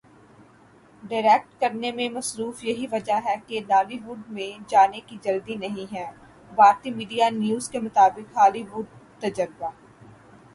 [1.03, 5.93] direct کرنے میں مصروف یہی وجہ ہے کہ لالی ووڈ میں جانے کی جلدی نہیں
[5.95, 6.05] ہے
[6.51, 8.85] بھارتی میڈیا نیوز کے مطابق ہالی ووڈ
[9.19, 9.69] تجربہ